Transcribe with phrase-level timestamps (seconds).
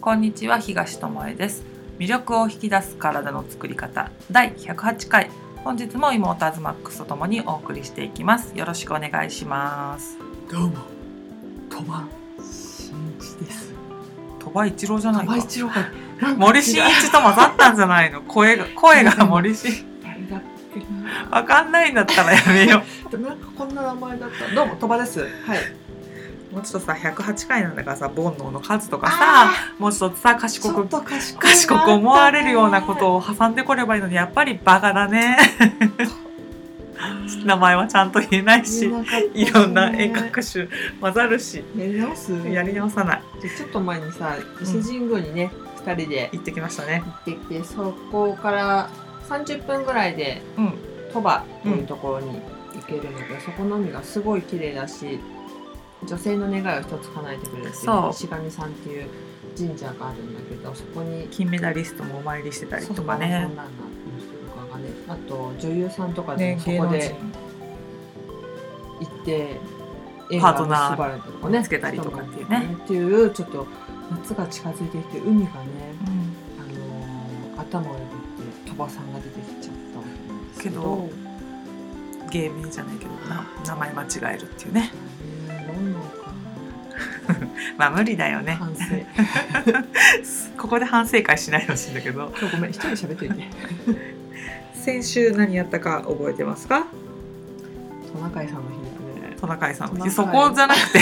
[0.00, 1.62] こんにちは東智恵です
[1.98, 5.30] 魅力を引き出す体の作り方第108回
[5.64, 10.16] 本日も妹アズマックスとともにお送りしていきますよろしくお願いします
[10.50, 10.78] どうも、
[11.70, 12.08] 鳥羽
[12.40, 13.72] 真一です。
[14.40, 15.74] 鳥羽一郎じゃないか鳥羽一郎か。
[16.36, 18.20] 森進一と混ざったんじゃないの？
[18.22, 20.42] 声が声が森進誰だっ
[20.74, 21.28] けな。
[21.38, 22.82] わかんないんだったらやめよ
[23.16, 24.52] なんかこんな名前だった。
[24.56, 25.20] どうも鳥羽です。
[25.20, 25.30] はい。
[26.50, 31.38] うもうちょっとさ108回なんだからさ煩悩の数とかさあもうちょっとさ賢くと賢
[31.78, 35.36] く思われるようなことを挟んでこればいいのにやっぱりバカだね。
[37.44, 38.90] 名前はちゃんと言えないし
[39.34, 40.68] いろんな遠隔種
[41.00, 41.64] 混ざるし。
[41.76, 42.32] やり直す。
[42.48, 43.22] やり直さない。
[43.40, 47.02] でちょっと前にさ、伊勢神宮にね、二人で行ってきましたね。
[47.06, 48.90] 行ってきて、そこから
[49.28, 50.74] 30分ぐらいでうん。
[51.12, 52.40] 鳥羽っていうところに
[52.74, 55.18] 行けるので、そこの海がすごい綺麗だし
[56.06, 59.08] 女性の願いを一つ叶えてくれるっていう石神さんっていう
[59.56, 63.42] 神社があるんだけどそこに金メダリストもお参りしてたりとかね。
[63.42, 67.14] のとかがねあと女優さんとかでねもそこで
[69.00, 69.60] 行って
[70.30, 72.76] 縁パートナー結ばれたりとかね見つけたりとかっていうね。
[72.84, 73.66] っていうちょっと
[74.10, 75.50] 夏が近づいてきて海がね、
[76.06, 76.60] うん。
[76.60, 77.20] あのー
[77.60, 78.00] 頭をよ
[78.38, 80.04] ぎって鳥羽さんが出てきちゃったわ
[80.60, 81.08] けど
[82.30, 84.92] 芸名じゃないけどな名前間違えるっていうね
[87.80, 88.52] まあ無理だよね。
[88.52, 88.82] な反省。
[90.60, 92.30] ここで反省会しないでほしいんだけど。
[92.38, 93.44] 今日ごめん一人喋っといて。
[94.74, 96.86] 先週何やったか覚えてますか？
[98.12, 98.66] トナカイさんの日
[99.22, 99.36] だね。
[99.40, 100.10] トナカイさんトナカイ。
[100.10, 100.98] そこじゃなくて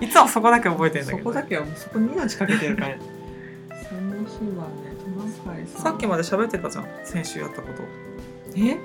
[0.00, 4.94] いつもそこだけ覚えてるんだそけどこだけはもうそこに命かけてるからその日はね
[5.44, 5.82] トナカイさん。
[5.82, 7.82] さっきまで喋ってたじゃん先週やったこと。
[8.56, 8.78] え？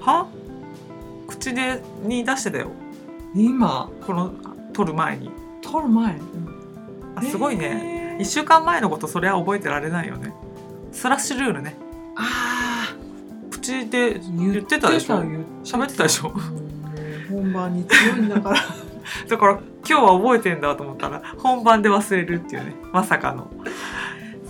[0.00, 0.26] は？
[1.28, 2.70] 口でに出してたよ。
[3.36, 3.88] 今？
[4.04, 4.34] この
[4.72, 5.30] 撮る前に
[5.74, 6.20] 撮る前。
[7.16, 10.32] あすごいね、ね1週間前のことそれは覚えてられないよね。
[10.92, 11.74] スラッシュルールね。
[12.16, 12.94] あ
[13.50, 15.20] 口で言ってたでしょ。
[15.20, 16.32] 言って喋ってたでしょ。
[16.32, 16.64] うん
[17.28, 18.56] 本番に強いんだから。
[19.28, 22.76] だから今日は覚えてんだと思ったら本番で忘れるっていうね。
[22.92, 23.50] まさかの。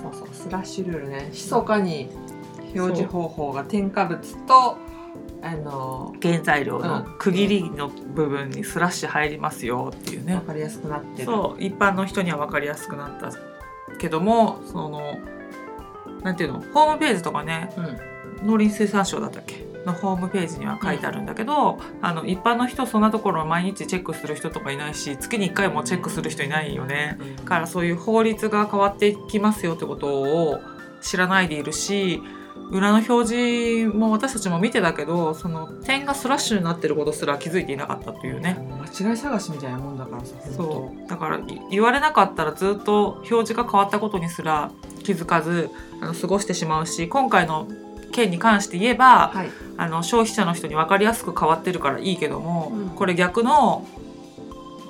[0.02, 1.30] そうそうスラッシュルールね。
[1.32, 2.10] 密かに
[2.76, 4.76] 表示方法が添加物と
[5.44, 7.18] あの原材料のうん。
[7.18, 10.34] 区切りの部分にスラッシュ入りますよっていうね。
[10.36, 11.24] 分かりやすくなってる。
[11.26, 11.62] そう。
[11.62, 13.30] 一般の人には分かりやすくなった。
[13.98, 15.18] けどもその
[16.22, 16.60] なんていうの？
[16.72, 17.70] ホームページとかね
[18.42, 19.62] うん、農林水産省だったっけ？
[19.84, 27.18] のホームページには書いてあるんだけど、あの一般の人そんなところを毎日チェックする人とかいないし月に1回もチェックする人いないよね。
[27.36, 30.60] だからそういう法律が変わっていきますよってことを
[31.02, 32.22] 知らないでいるし
[32.70, 38.58] 裏の表示も私たちも見てたけどその点がスラッシュになってることすら気づいていなかったというね。
[39.00, 41.08] 間違い探しみたいなもんだからさそう。
[41.08, 44.70] だからい言われなかったらずっと表示が変わったことにすら
[45.02, 45.70] 気づかず
[46.00, 47.68] あの過ごしてしまうし今回の
[48.12, 49.50] 件に関して言えばはい。
[49.76, 52.88] あの消費者の人に分かりやすく変わってるからいいけども、うん。
[52.90, 53.86] これ逆の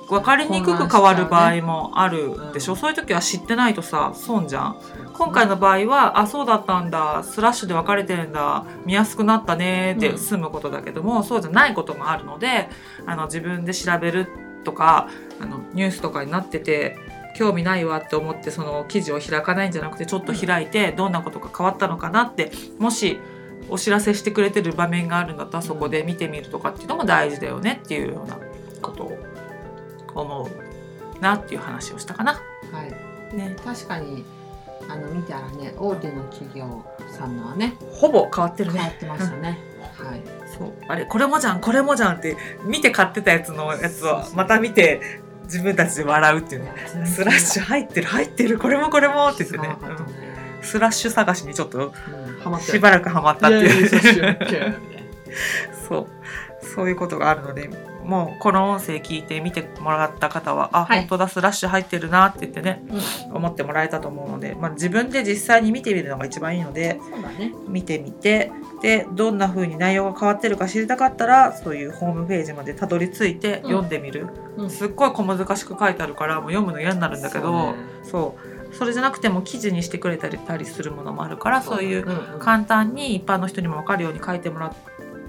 [0.07, 4.79] 分かりにくく変わる場合もあるでしょ、そういう時は知ってないとさ損じゃん。
[5.13, 10.17] 今回の場合はあそうだったんだスラッシュで分かれてるんだ見やすくなったねでうん。
[10.17, 12.69] 済むことだけども、そうじゃないこともあるので
[13.05, 14.27] あの自分で調べる
[14.63, 16.97] とかあのニュースとかになってて
[17.35, 23.19] 興味ないわって思ってその記事を開かないんじゃなくてちょっと開いてどんなことが変わったのかなってもし
[23.69, 28.37] お知らせしてくれてる場面があるんだったらそこで見てみるとかっていうのも大事だよねっていうような
[28.81, 29.17] ことを
[30.15, 32.33] 思うなっていう話をしたかな。
[32.33, 32.39] は
[33.31, 33.35] い。
[33.35, 34.23] ね、確かに
[34.87, 38.79] あの見たらね大手の企業さんのはねほぼ変わってるね。
[38.79, 39.59] 変わってましたね、
[39.97, 40.21] はい。
[40.57, 40.73] そう。
[40.87, 46.73] あれこれもじゃんこれもじゃんって見て買ってたやつのやつをまた見て自分たちで笑うっていうね。
[47.05, 49.75] スラッシュ入ってる入ってるこれもこれもって言ってね。
[50.61, 51.93] スラッシュ探しにちょっと
[52.45, 52.59] うん。
[52.59, 53.89] しばらくハマったっていう。
[55.87, 56.07] そう。
[56.63, 57.69] そういうことがあるので
[58.05, 60.99] もうこの音声聞いて見てもらった方はあ、はい。
[60.99, 62.83] 本当だスラッシュ入ってるなって言ってね
[63.29, 63.35] うん。
[63.37, 66.99] 思ってもらえたと思うので、まあ、自分で実際に見てみるのが一番いいので
[67.39, 67.53] ね。
[67.67, 73.61] 見てみてでどんな風に内容が変わってるか知りたかったらそういうホームページまでたどり着いてうん。
[73.63, 74.27] 読んでみる、
[74.57, 74.69] うん。
[74.69, 77.73] すっごい小難しく書いてあるからもう読むの嫌になるんだけど
[78.03, 78.37] そ
[78.71, 82.05] う,、それじゃなくても記事にしてくれたりたりするものもあるからそういう
[82.39, 84.73] 簡単に一般の人にも分かるように書いてもら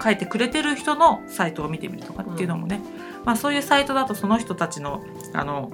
[0.03, 2.81] 書いてくれてる人のサイトを見てみるとかっていうのもね、
[3.25, 5.03] まあ、そういうサイトだとその人たちの
[5.33, 5.73] あの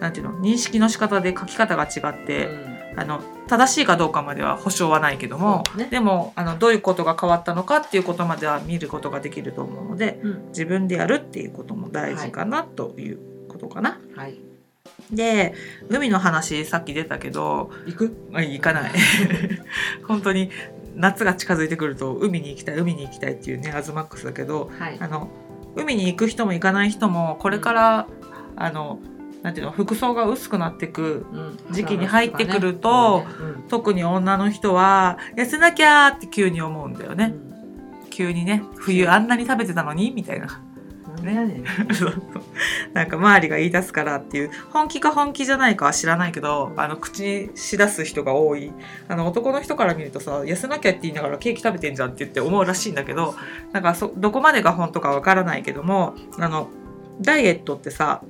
[0.00, 2.48] なんていうの認識の仕方で書き方が違って、
[2.96, 5.86] あの正しいかどうかまでは保証はないけども、ね。
[5.90, 10.48] でもあのどういうことが変わったのかっていうことまでは見ることができると思うのでうん。
[10.48, 13.18] 自分でやるっていうことも大事かなという
[13.48, 14.00] ことかな。
[14.16, 14.38] はい。
[15.10, 15.54] で
[15.88, 18.16] 海の話さっき出たけど行く？
[18.32, 18.92] あ行かない。
[20.06, 20.50] 本当に
[20.94, 24.96] 夏が近づいてくると海に行きたい海に行きたいっていうねアズマックスだけどはい。
[25.00, 25.28] あの
[25.76, 28.06] 海に行く人も行かない人もこれから、
[28.54, 29.00] あの
[29.42, 31.26] なんていうの服装が薄くなってく
[31.70, 33.24] 時期に入ってくると
[33.68, 37.34] 特に女の人は痩せなきゃーって急に思うんだよね、
[38.10, 40.62] 急にね冬あんなに食べてたのにみたいな
[41.24, 41.62] ね。
[42.94, 48.72] なんか周りが言い出すからっていう本気か本気じゃないかは知らないけどあの口にしだす人が多い。
[49.08, 53.34] あの男の人から見るとさ痩せなきゃって言いながらケーキ食べてんじゃんって言って思うらしいんだけど
[53.72, 56.68] なんかそどこまでが本当かわからないけどもあの
[57.20, 58.22] ダイエットってさ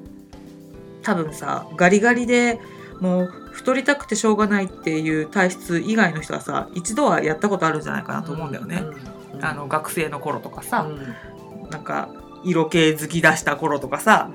[1.02, 2.61] 多分さガリガリで
[3.00, 8.82] もう太りたくてしょうがないっていう体質以外の人はさ一度はやったことあるんじゃないかなと思うんだよね。
[8.82, 9.44] うんうん。
[9.44, 11.70] あの学生の頃とかさ、うん。
[11.70, 12.08] なんか
[12.44, 14.31] 色気づき出した頃とかさ、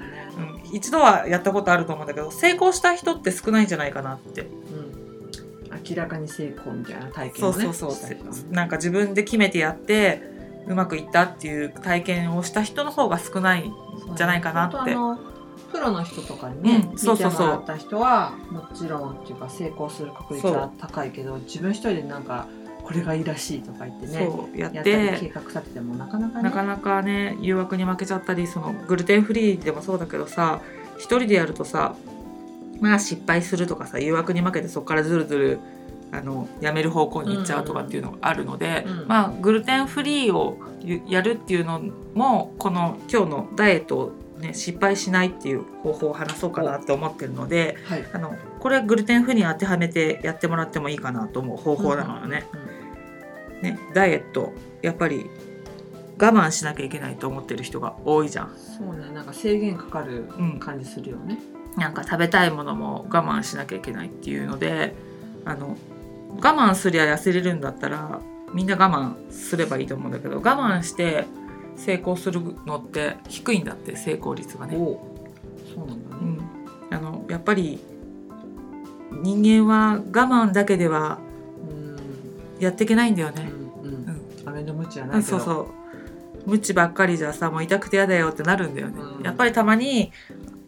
[0.67, 4.99] うん、一度はやったことあると思うんだけど成功した人って少ないんじゃないかなって、うん。
[5.89, 7.63] 明らかに成功みたいな体験をね。
[7.63, 8.53] そうそうそう。
[8.53, 10.21] なんか自分で決めてやって
[10.67, 13.71] うまくいったっていう体験をした人の方が少ない
[14.15, 14.95] じゃないかなって。
[15.71, 22.47] プロの人とかにね、うん見てもらった人はもちろんっていうか成功する確率は高いけど自分一人でなんか
[22.89, 26.43] これがいいらしいとか言ってねやっやったり計て画立ててもなかなかね。
[26.43, 30.61] なかなかね誘惑に負けちゃったりそのグルテンフリーでもそうだけどさ
[30.97, 31.95] 一人でやるとさ
[32.81, 35.59] まあ失敗するとかさ誘惑に負けてそこからずるずる
[36.11, 41.79] あのやめる方向に行っちゃうとかっていうのがあるので、うんまあグルテンフリーをゆやるっていうの
[42.15, 48.05] もこの今日のダイエットを、ね、失敗しないっていう方法を話そうかなって思ってるのではい。
[48.11, 52.45] あのこれグルテンフリーに当てはめてやってもらってもいいかなと思う方法なのよね。
[53.61, 55.29] ねダイエットやっぱり
[56.21, 58.55] 我慢しなきゃいけないと思ってる人が多いじゃん。
[58.57, 60.59] そうねなんか制限かかるうん。
[60.59, 61.39] 感じするよね、
[61.77, 64.93] なんか食べたいものも我慢しなきゃいけないっていうので
[65.45, 65.77] あの
[66.35, 68.19] 我慢すりゃ痩せれるんだったら
[68.53, 71.25] みんな我慢すればいいと思うんだけど我慢して
[71.77, 74.75] 成功するのって低いんだって成功率がね。
[74.75, 76.39] そうなんだね、うん、
[76.91, 77.79] あのやっぱり
[79.11, 81.28] 人間は我慢だけではうん
[82.59, 83.49] やっていけないんだよね。
[83.83, 85.69] うんのムチはなうんいそうそ
[86.45, 86.49] う。
[86.49, 89.23] 無知ばっかりじゃさもう痛くて嫌だよってなるんだよね、うん。
[89.23, 90.11] やっぱりたまに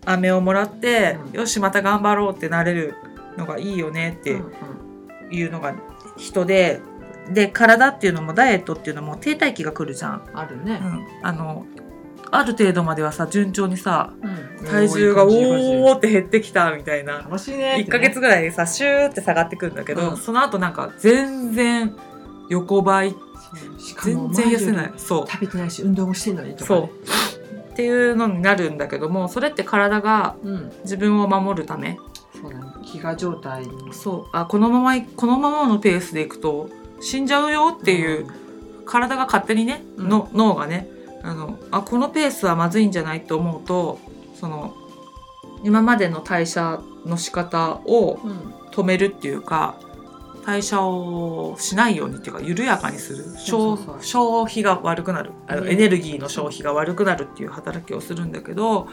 [0.05, 1.39] 飴をもらって、うん。
[1.39, 2.95] よしまた頑張ろうってなれる
[3.37, 4.37] のがいいよねって
[5.31, 5.75] いうのが
[6.17, 6.81] 人で
[7.29, 10.79] で体っていうのもダイエットっていうのも停滞期が来るじゃん、あるね。
[10.81, 11.65] う、ん、あの
[12.31, 14.65] ある程度まではさ順調にさうん。
[14.65, 17.19] 体重がおおーって減ってきたみたいな。
[17.19, 17.83] じ楽しいね。
[17.85, 20.17] 1ヶ月ぐらいでさシューって下がってくるんだけど、うん。
[20.17, 21.95] その後なんか全然
[22.49, 23.15] 横ばい。
[24.03, 24.93] 全然痩せない。
[24.97, 25.25] そう。
[25.25, 26.91] り食べてないし運動もしてんのにとかそね
[27.67, 27.71] う。
[27.73, 30.71] っていうのになるんだけどもそれって体がうん。
[30.83, 31.97] 自分を守るため。
[32.39, 32.65] そうだね。
[32.83, 33.93] 飢餓状態に。
[33.93, 34.37] そう。
[34.37, 36.69] あこのままいこのままのペースでいくと
[37.01, 38.27] 死んじゃうよっていう、
[38.85, 40.09] 体が勝手にね、うん。
[40.09, 40.87] の脳がね
[41.23, 43.99] あのあこのペースはまずいんじゃないと思うと
[44.35, 44.75] その
[45.63, 48.61] 今までの代謝の仕方をうん。
[48.71, 49.75] 止めるっていうか
[50.45, 53.25] 代謝をしないようにっていうか緩やかにする。
[53.37, 55.31] 消費が悪くなる。
[55.47, 58.87] あのねエネルギーの消費が悪くなるっていう働きをするんだけど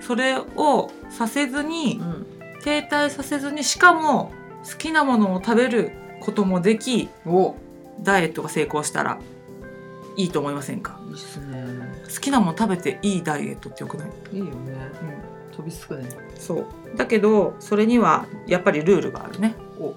[0.00, 2.26] それをさせずにうん。
[2.62, 4.32] 停滞させずにしかも
[4.70, 7.54] 好きなものを食べることもできお。
[8.02, 9.18] ダイエットが成功したら
[10.22, 10.98] いいと思いませんか？
[11.08, 11.64] いいっすね。
[12.12, 14.52] 好きなもの食べていいダイエットってよくない、いいよね。
[15.50, 16.08] うん、飛びつくね。
[16.36, 16.66] そう。
[16.96, 19.54] だけどそれにはやっぱりルールがあるね。
[19.78, 19.94] お。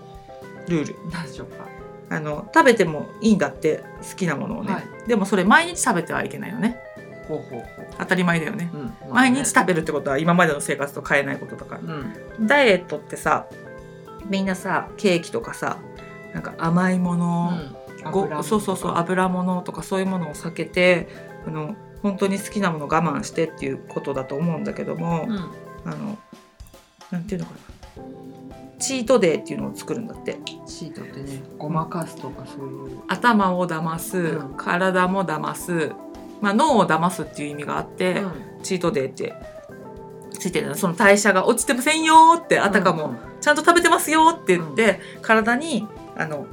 [0.67, 0.95] ルール。
[1.11, 1.67] 何でしょうか？
[2.09, 4.83] あの食べてもいいんだって好きなものをね、はい。
[5.07, 6.79] でもそれ毎日食べてはいけないよね。
[7.27, 7.65] ほうほうほ
[7.97, 8.85] 当たり前だよね、う、うん。
[8.85, 9.31] まあね。
[9.31, 11.81] 毎日食べるってことは今までの生活と変えないことだから。
[11.81, 12.47] うん。
[12.47, 13.47] ダイエットってさ
[14.29, 15.77] みんなさケーキとかさ
[16.33, 17.53] なんか甘いもの、
[18.11, 21.07] ご油そうそうそう油物とかそういうものを避けて
[21.47, 25.37] あの本当に好きなものを我慢してっていうことだと思うんだけども、うん。
[25.85, 26.17] あの
[27.11, 27.57] なんていうのかな。
[28.79, 30.37] チートデーっていうのを作るんだって。
[30.65, 32.99] シートってねごまかすとかそういう。
[33.07, 34.53] 頭を騙す、うん。
[34.57, 35.91] 体も騙す、
[36.41, 38.63] まあ、脳を騙すっていう意味があって、うん。
[38.63, 39.33] チートデーって
[40.31, 40.75] ついてるの。
[40.75, 46.47] その代謝が落ちてませんよってあたかも、ちゃんと食べてますよって言って、体にあの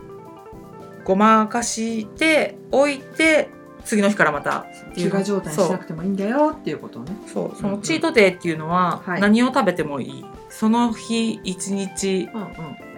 [1.10, 3.48] ごまかしておいて
[3.84, 7.10] 次の日からまた飢餓状態にしなくてもいいんだよっていうことね。
[7.26, 7.56] そう。
[7.56, 9.20] そのチートデーっていうのははい。
[9.20, 12.28] 何を食べてもいい、その日一日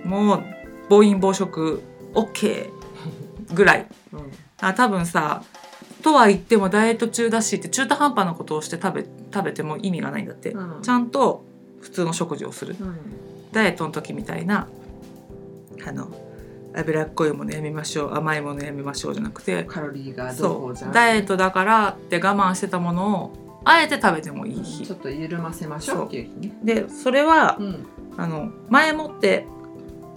[0.05, 0.45] うんもう
[0.91, 1.81] 暴飲暴食
[2.13, 2.69] OK
[3.55, 3.87] ぐらい。
[4.13, 4.31] う んうん。
[4.61, 5.43] あ多分さ
[6.03, 10.83] とは言ってもダイエット中だしって中途半端なことをして食べ食べても意味がないんだって、うん。
[10.83, 11.47] ちゃんと
[11.81, 12.77] 普通の食事をする。
[12.79, 12.97] うん。
[13.53, 14.69] ダイエットの時みたいな
[15.87, 16.11] あの
[16.75, 18.15] 脂っこいものやめましょう。
[18.15, 19.65] 甘いものやめましょうじゃなくて。
[19.65, 20.93] カロリーがどうこそう。
[20.93, 23.33] ダイエットだからって我慢してたものを
[23.65, 24.87] あえて食べてもいい日。
[24.87, 26.59] ちょっと緩ませましょうっていう日ね。
[26.65, 27.87] でそれはうん。
[28.17, 29.47] あの前もって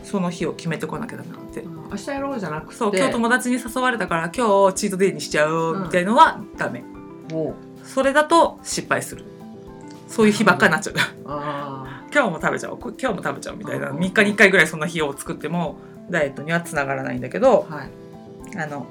[0.04, 2.76] その日を決めてこなきゃダメなんで明日やろうじゃなくて。
[2.76, 6.84] そう今日友達に誘われたから今日チートデイにしちゃおうみたいのはダメ、
[7.32, 7.56] おう。
[7.84, 9.24] それだと失敗する。
[10.08, 10.96] そういう日ばっかりになっちゃう。
[11.26, 12.78] あ今日も食べちゃおう。
[12.78, 13.90] こ今日も食べちゃおうみたいな。
[13.90, 15.78] うん3日に1回ぐらいそんな日を作っても
[16.10, 17.90] ダイエットにはつながらないんだけどあはい。
[18.58, 18.86] あの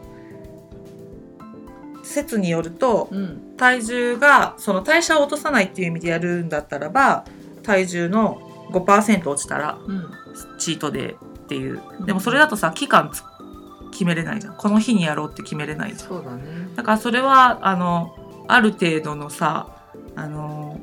[2.02, 3.54] 説によるとうん。
[3.56, 7.24] 体重がその代謝を落とさないっていう意味でやるんだったらば
[7.62, 8.40] 体重の
[8.70, 10.10] 5%落ちたらうん。
[10.58, 11.80] チートデーっていう。
[12.00, 12.06] うん。
[12.06, 13.22] でもそれだとさ期間つ
[13.92, 14.56] 決めれないじゃん。
[14.56, 16.08] この日にやろうって決めれないじゃん。
[16.08, 16.42] そうだね
[16.74, 18.16] だからそれはあの
[18.48, 19.68] ある程度のさ
[20.16, 20.78] あの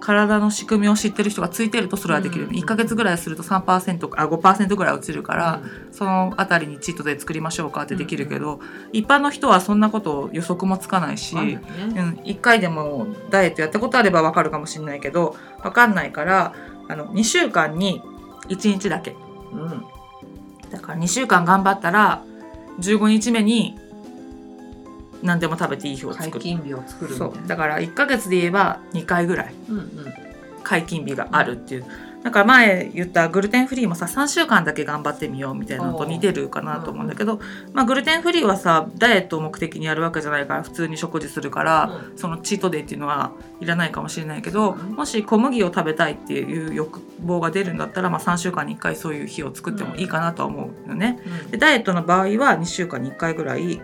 [0.00, 5.60] 体の仕組みを知ってる人がついてるとそれはできる、うん1ヶ月ぐらいすると3%あ5%ぐらい落ちるから、
[5.92, 8.60] そのあたりにチートで作りましょうかってできるけど、
[8.92, 11.54] 一般の人はそんなことを予測もつかないし、うんうん、
[12.24, 16.54] 1回でもダイエットやったことあれば分かるかもしれないけど分かんないから
[16.88, 18.02] あの2週間に
[18.48, 19.16] 1日だけ。
[19.52, 19.84] うん。
[20.70, 22.22] だから2週間頑張ったら
[22.80, 23.78] 15日目に
[25.22, 26.42] 何でも食べていい日を解作る。
[26.42, 27.34] 禁日を作るそいう。
[27.42, 29.54] なだから1ヶ月で言えば2回ぐらい。
[29.68, 29.86] うんうん。
[30.62, 31.84] 解禁日があるっていう。
[32.22, 37.40] だから前言ったグルテンフリーもさ3週間だけ頑張ってみようみたいなのと似てるかなと思うんだけど、
[37.72, 44.94] まあ、グルテンフリーはさダイエットを目的にやるわけじゃないから普通に食事するから、そのチートデーっていうのはいらないかもしれないけど、うん。
[44.94, 51.22] もし小麦を食べたいっていう欲望が出るんだったら、まあ、3週間に1回そういう日を作ってもいいかなとは思うよね。
[51.44, 51.50] うん。
[51.50, 53.80] でダイエットの場合は2週間に1回ぐらい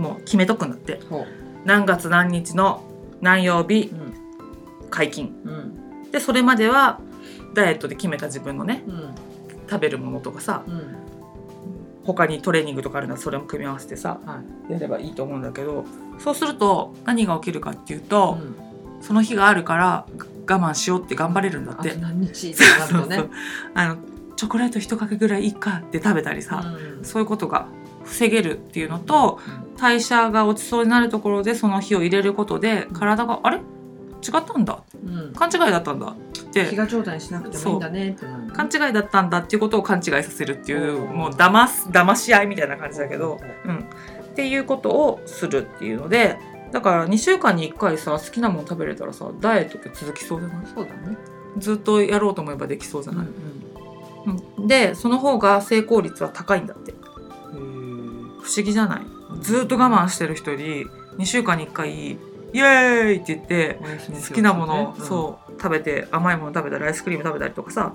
[0.00, 1.00] もう決めとくんだって。
[1.10, 1.26] ほ
[1.64, 2.82] 何月何日の
[3.20, 4.88] 何曜日ううん。
[4.88, 6.10] 解禁うん。
[6.10, 7.00] でそれまでは
[7.54, 9.14] ダイエットで決めた自分のねうん。
[9.68, 10.96] 食べるものとかさうん。
[12.04, 14.72] 他にトレーニングとかあるならそれも組み合わせてさはい。
[14.72, 15.84] やればいいと思うんだけど
[16.18, 19.02] そうすると何が起きるかっていうと、うん。
[19.02, 20.06] その日があるから
[20.48, 21.94] 我慢しようって頑張れるんだって。
[21.94, 23.24] 何日ってなるとね。
[23.74, 23.96] あの
[24.36, 27.04] チョコレート一かけぐらいいいかって食べたりさ、うん。
[27.04, 27.68] そういうことが
[28.10, 29.38] 防げるっていうのと
[29.78, 33.56] 代謝が落ちそうになるところでその日を入れることで体が「あれ？
[33.56, 33.60] 違
[34.36, 34.82] ったんだ。
[35.02, 35.32] うん。
[35.32, 36.14] 勘違いだったんだ」っ
[36.52, 41.16] て飢餓状態にしなくてもいいんだねって勘違いだったんだっていうことを勘違いさせるっていううん。
[41.16, 43.82] もう騙す騙し合いみたいな感じだけど、うん、っ
[44.34, 46.38] ていうことをするっていうので
[46.72, 50.66] だから2週間に1回さ好きなもの食べれたらさダイエットって続きそうじゃない？
[50.74, 51.16] そうだね。
[51.58, 53.26] ずっとやろうと思えばできそうじゃない、
[54.26, 54.66] うんうん。
[54.66, 56.92] でその方が成功率は高いんだって。
[56.92, 56.99] うん
[58.42, 59.00] 不思議じゃない？
[59.40, 60.86] ずっと我慢してる人より
[61.18, 62.18] 2週間に1回イ
[62.54, 63.78] エーイって言って
[64.28, 65.06] 好きなもの、うん。
[65.06, 67.94] そう食べて甘いもの食べたりアイスクリーム食べたりとかさ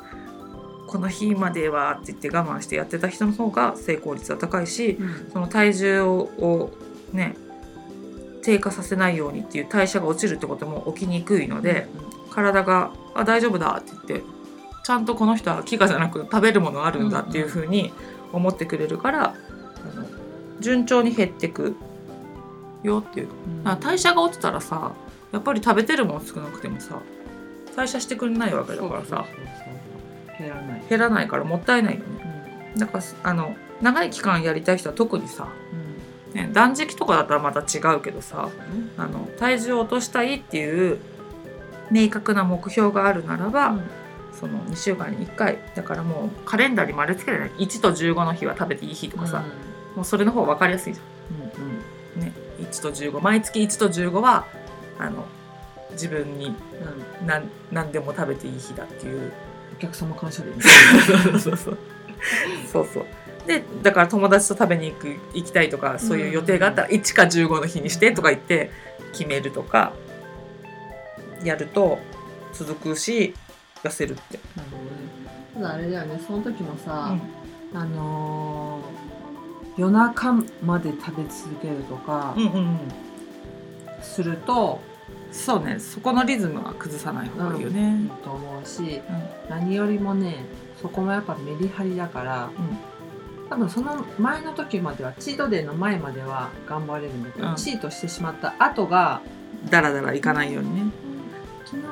[0.87, 5.29] この日まではって言って我慢してやってた人の方が成功率は高いしうん。
[5.33, 6.71] その体重を
[7.11, 7.35] ね
[8.43, 11.87] 低下させないようにっていう代謝が落ちるってことも起きにくいので、
[12.29, 14.23] 体が「あ大丈夫だ」って言って
[14.83, 17.91] ちゃんとこの人は飢餓じゃなく食べるものあるんだっていうふうに
[18.31, 19.35] 思ってくれるから、
[20.59, 21.75] 順調に減ってく
[22.83, 23.27] よっていう。
[23.27, 23.31] う
[23.79, 24.93] 代謝が落ちたらさ
[25.31, 26.99] やっぱり食べてるもの少なくてもさ
[27.75, 29.25] 代謝してくれないわけだからさ
[30.37, 30.83] 減らない。
[30.89, 32.73] 減らないからもったいないよね。
[32.77, 35.49] だからあの長い期間やりたい人は特にさ、
[36.33, 40.99] ね、断食とかだったらまた違うけどさうんあの体重を落としたいっていう
[41.91, 43.83] 明確な目標があるならば、うん。
[44.39, 49.45] その2週間に1回だからもうカレンダーに丸つけてない1と15の日は食べていい日とかさ、
[49.95, 51.03] もうそれの方が分かりやすいじゃ
[51.57, 51.71] うんうん。
[52.19, 52.21] ん。
[52.21, 52.31] ね。
[52.59, 54.45] 1と15毎月1と15は
[54.99, 55.25] あの
[55.91, 56.49] 自分にう
[57.23, 57.27] ん。
[57.27, 59.31] 何何でも食べていい日だっていう。
[59.73, 60.59] お客様感謝デー
[61.37, 61.77] そうそうそう。
[62.71, 63.05] そうそう。
[63.47, 68.71] でだから友達と食べに行く行きたいとかそういう予定があったら1か15の日にしてとか言って
[69.11, 69.93] 決めるとか
[71.43, 71.99] やると
[72.53, 73.35] 続くし
[73.83, 74.39] 痩せるって。
[74.55, 74.89] なるほどね。
[75.55, 77.15] ただあれだよねその時もさ、
[77.73, 79.04] あのー
[79.77, 82.79] 夜中まで食べ続けるとかうんうんうん。
[84.01, 84.79] すると、
[85.31, 85.79] そうね。
[85.79, 88.09] そこのリズムは崩さない方がいいよいいね。
[88.23, 89.49] と思うしうん。
[89.49, 90.45] 何よりもね
[90.81, 92.49] そこもやっぱメリハリだから
[93.49, 97.55] 多分その前の時まではチートデーの前までは頑張れるんだけど、うん。
[97.55, 99.21] チートしてしまった後が
[99.69, 100.91] だらだらいかないようにね。
[101.65, 101.83] 昨日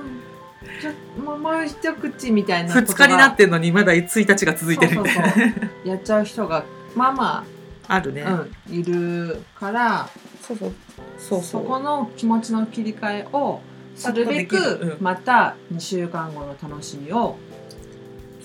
[0.81, 5.31] ちょもうもう一口みたいな2日になってんのにまだ1日が続いてるみたいな。
[5.31, 5.49] そうそ
[5.85, 6.63] うやっちゃう人が
[6.95, 7.43] まあま
[7.87, 8.23] あるね。
[8.23, 10.09] あ、うん、いるから
[10.41, 10.73] そうそう。
[11.17, 13.61] そうそこの気持ちの切り替えを
[13.95, 17.37] するべくまた2週間後の楽しみを。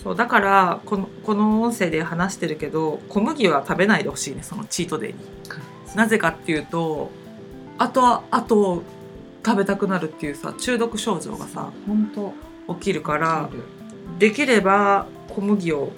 [0.02, 5.18] そうだからこのこの音声で話してるけど小麦は食べないでほしいねそのチートデイに。
[5.94, 7.10] なぜかっていうと
[7.78, 8.82] あとあと
[9.44, 12.48] 食べたくなるっていうさ中毒症状がさ本当。
[12.74, 13.48] 起きるから
[14.18, 15.90] できれば小麦を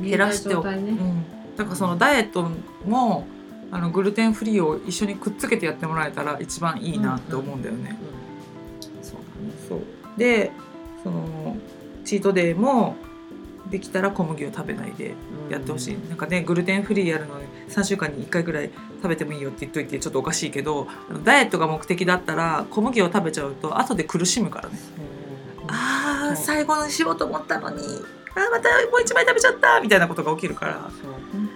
[0.00, 0.76] 減らしておく、ね。
[0.76, 1.24] うん、
[1.56, 2.50] だからそのダイエット
[2.84, 3.26] も
[3.70, 7.98] あのグルテンフリーを一緒にくっつけてやってもらえたら一番いいなって思うんだよね。
[8.00, 9.80] うんそうだねそう。
[10.16, 10.52] で
[11.02, 11.56] その
[12.04, 12.96] チートデイも
[13.70, 15.14] できたら小麦を食べないで
[15.50, 18.70] やってほしい、なんかねグルテンフリーやるのに3週間に1回ぐらい
[19.02, 24.76] 食べてもいいよって言っといてちょっとおかしいけどあのダイエットが目的だったら小麦を食べちゃうと後で苦しむからね。
[24.76, 25.66] そう。
[25.68, 26.44] あーそう。
[26.44, 30.90] 最後にしようと思ったのにあーまたもう一枚食べちゃったみたいなことが起きるから。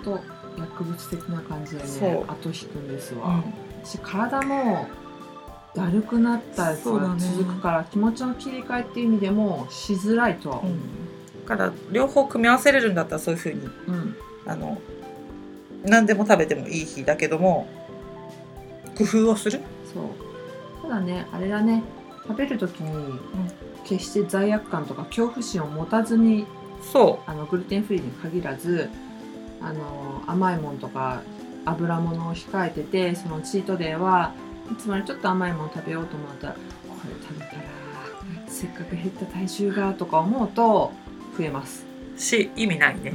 [0.09, 0.23] そう本
[0.57, 2.25] 当薬物的な感じでね。
[2.27, 3.43] 後引くんですわ、
[3.81, 3.87] うん。
[3.87, 4.89] し体も
[5.75, 10.75] だるくなったりとか続くから、気持ちの切り替えっていう意味でもしづらいとは思う、
[11.49, 14.17] だから両方組み合わせれるんだったらそういうふうにうん。
[14.47, 14.81] あの
[15.85, 17.69] 何でも食べてもいい日だけども
[18.97, 19.61] 工夫をする？
[19.93, 20.83] そう。
[20.83, 21.85] ただねあれだね。
[22.27, 23.19] 食べる時に
[23.85, 26.47] 決して罪悪感とか恐怖心を持たずに
[26.83, 28.91] そあのグルテンフリーに限らず
[29.61, 31.23] あの甘いものとか
[31.65, 34.33] 油物を控えててそのチートデーは
[34.73, 36.59] いつもよりちょっと甘いもの食べようと思ったらこ
[37.07, 37.63] れ食べたら
[38.49, 40.93] せっかく減った体重がとか思うと
[41.37, 41.85] 増えます、
[42.17, 43.13] うし意味ないね。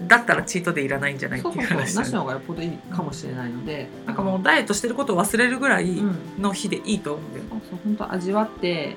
[0.00, 1.40] う、ん、だったらチートでいらないんじゃない？
[1.40, 1.80] ってそういそう。
[1.80, 3.88] うそうなしの方がよっぽどいいかもしれないので。
[4.06, 8.96] なんかもうダイエットしてることを忘れるぐらいうんの日でいいと思うんだよ、そうそう本当味わって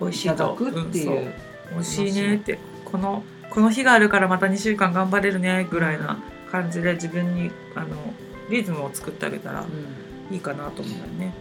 [0.00, 1.32] 美味しいいただとくっていう,、んそう。
[1.74, 3.22] 美味しいねってこの
[3.54, 6.18] この日があるからまた2週間頑張れるねぐらいな
[6.50, 7.96] 感じで自分にあの
[8.50, 10.34] リズムを作ってあげたらうん。
[10.34, 11.34] いいかなと思うんだよね。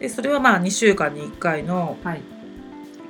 [0.00, 2.20] でそれはまあ2週間に1回のはい。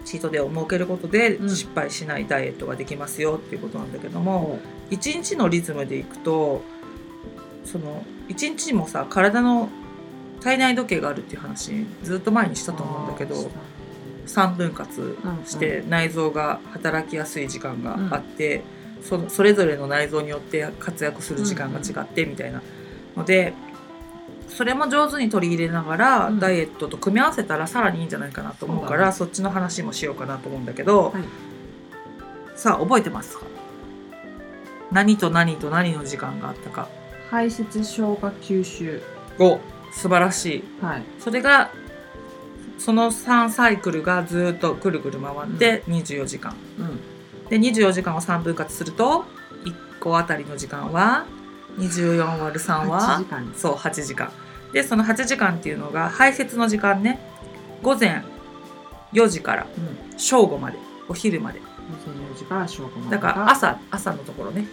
[0.05, 1.49] チートデーを設けることでうん。
[1.49, 4.59] 失敗しないダイエットができますよっていうことなんだけども、
[4.91, 6.63] 1日のリズムでいくと
[7.65, 9.69] その1日にもさ体の
[10.41, 13.51] 体内時計があるっていう話ずっと前にしたと思うんだけど
[14.27, 18.63] 3分割して内臓が働きやすい時間があって、
[19.03, 22.63] そのそれぞれの内臓によって活躍する時間が違ってみたいな。
[23.17, 23.55] ので
[24.49, 26.39] それも上手に取り入れながら、うん。
[26.39, 31.25] ダイエットと組み合わせたらさらにいいんじゃないかなと思うからそそっちの話もしようかなと思うんだけど、はい。
[32.55, 33.47] さあ覚えてますか？
[34.93, 36.89] 何と何と何の時間があったか。
[37.31, 39.03] 排泄消化吸収。
[39.41, 39.59] お
[39.93, 40.65] 素晴らしい。
[40.85, 41.03] はい。
[41.19, 41.73] それが
[42.85, 47.49] その3サイクルがずっとぐるぐる回って24時間、うん。
[47.49, 49.25] で24時間を3分割すると
[49.65, 51.25] 1個あたりの時間は
[51.79, 53.25] 24割る3 8は
[53.57, 54.31] そう8時間。
[54.75, 57.21] でその8時間っていうのが排泄の時間ね。
[57.83, 58.23] 午前
[59.15, 59.67] 4時から
[60.13, 60.19] うん。
[60.19, 60.77] 正午まで
[61.09, 61.61] お昼まで。
[61.61, 64.67] 午前4時から正午までだから朝朝のところね。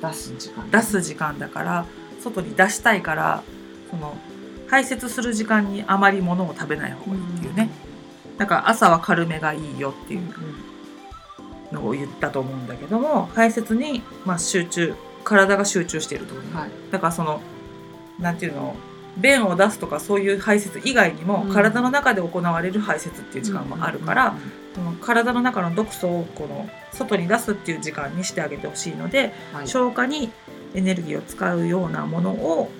[0.00, 0.70] 出す時間。
[0.70, 1.86] 出す時間だから
[2.20, 3.42] 外に出したいから
[3.90, 4.16] その
[4.68, 7.70] 排泄する時間にあまり物を食べない方がいいっていうね、
[8.36, 10.22] だから朝は軽めがいいよっていう
[11.72, 16.70] のを言ったと思うんだけども排泄にまあ集中体が集中しているってことね、はい。
[16.90, 17.40] だからその
[18.18, 18.74] なんていうの
[19.18, 21.52] 便を出すとかそういう排泄以外にも、うん。
[21.52, 24.36] 体の中で行われる排泄っていう時間もあるから、
[24.74, 29.68] その体の中の毒素をこの外に出すっていう時間にしてあげてほしいので、はい。
[29.68, 30.30] 消化に
[30.74, 32.70] エネルギーを使うようなものを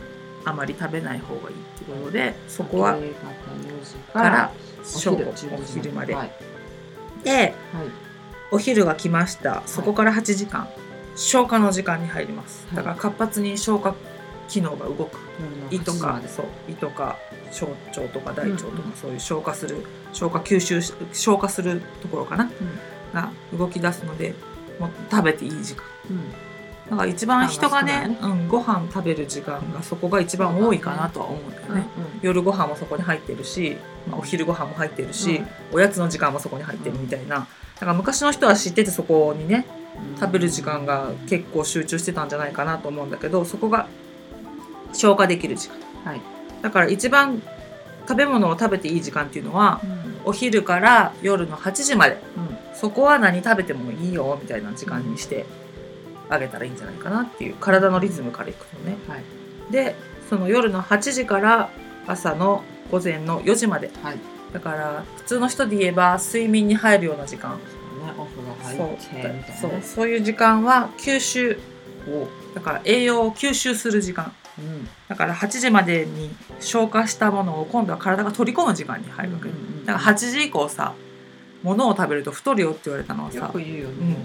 [0.44, 4.52] あまり食べない方がいいいうことでそこは明け方4時かからら
[4.84, 6.14] 正午お昼まで。
[6.14, 6.30] はい。
[7.24, 7.54] ではい。
[8.50, 9.62] お昼が来ました。
[9.66, 10.68] そこから8時間、
[11.16, 12.66] 消化の時間に入ります。
[12.68, 12.76] はい。
[12.76, 13.94] だから活発に消化
[14.48, 15.18] 機能が動く。
[15.70, 16.28] 胃と8時まで。
[16.28, 16.46] かそう。
[16.68, 17.18] 胃とか
[17.50, 22.44] 小腸とか大腸とか、そういう消化する消化吸収し消化するところかな。
[22.44, 22.50] うん。
[23.14, 24.34] が動き出すので
[24.78, 25.84] もう食べていい時間。
[26.10, 26.47] うん
[26.90, 31.86] だから一番人がねうん、ご飯食べる時間がそこが一番多いかなとは思うんだよね。
[32.22, 33.76] 夜ご飯もそこに入ってるし、
[34.08, 37.46] まあ、お昼ご飯も入ってるし、おやつの時間もそこに入ってるみたいな。
[37.74, 39.66] だから昔の人は知っててそこにね
[40.14, 40.20] うん。
[40.20, 43.86] 食べる時間が結構集中してたんじゃないかなと思うんだけどそこが
[44.92, 45.76] 消化できる時間。
[46.04, 46.20] はい。
[46.62, 47.42] だから一番
[48.08, 49.82] 食べ物を食べていい時間っていうのは
[50.24, 52.18] お昼から夜の8時まで。
[52.78, 55.46] そこは何食べてもいいよみたいな時間にして
[56.28, 58.96] あげたらいいんじゃないかなっていう体のリズムからいくとね。
[59.08, 59.22] はい。
[59.72, 59.94] で
[60.28, 61.70] その夜の8時から
[62.06, 63.90] 朝の午前の4時まで。
[64.02, 64.18] はい。
[64.52, 67.58] だから普通の人で言えば睡眠に入るような時間。
[68.76, 70.20] そうそういそう。
[70.20, 71.58] 時間は吸収。
[72.54, 74.32] だから栄養を吸収する時間。
[74.58, 74.88] うん。
[75.08, 80.92] だから8時までに消化したものを今度は体が取り込む時間に入るわけ、うんうんだから8時以降さ
[81.62, 84.10] 物を食べると太るよって言われたのはよさく言うようん。
[84.10, 84.16] ね、、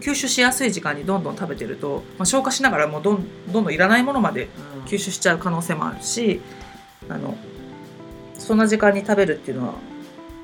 [0.00, 4.84] 吸収しやすい時間にどんどん食べてると、まあ、消化しながらもうどんどんどんいらないものまでうん。
[4.84, 6.40] 吸収しちゃう可能性もあるし
[7.08, 7.36] あの
[8.38, 9.74] そんな時間に食べるっていうのは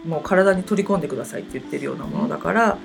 [0.04, 2.78] もう体に取り込んでくださいって言ってるようなものだから、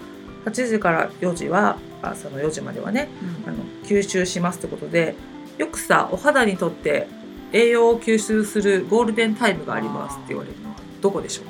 [0.45, 3.09] 8時から4時は朝の4時まではね
[3.45, 5.15] あの吸収しますってことで
[5.59, 7.07] よくさお肌にとって
[7.53, 11.43] 栄養を吸収するゴールデンタイムがありますって言われるのはどこでしょ